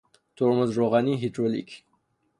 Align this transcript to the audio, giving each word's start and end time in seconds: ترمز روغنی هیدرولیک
ترمز 0.35 0.71
روغنی 0.77 1.17
هیدرولیک 1.17 1.83